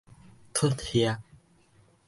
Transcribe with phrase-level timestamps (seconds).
[0.55, 1.21] 禿額